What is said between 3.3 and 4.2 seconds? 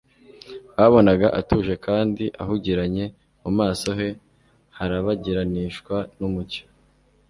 mu maso he